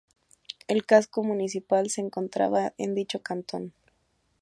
El 0.67 0.83
Casco 0.87 1.21
Municipal 1.23 1.91
se 1.91 2.01
encontraba 2.01 2.73
en 2.79 2.95
dicho 2.95 3.21
cantón. 3.21 3.71